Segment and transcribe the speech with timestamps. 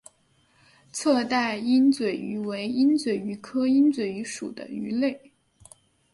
[0.91, 5.31] 侧带鹦嘴鱼为鹦嘴鱼科鹦嘴鱼属的鱼类。